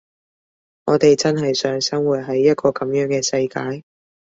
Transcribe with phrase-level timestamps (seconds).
[0.85, 3.83] 我哋真係想生活喺一個噉樣嘅世界？